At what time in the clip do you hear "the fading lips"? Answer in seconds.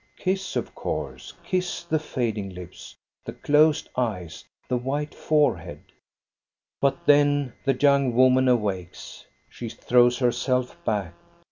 1.83-2.95